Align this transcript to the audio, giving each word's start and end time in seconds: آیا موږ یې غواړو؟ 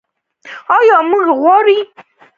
آیا 0.77 0.97
موږ 1.09 1.23
یې 1.29 1.33
غواړو؟ 1.39 1.79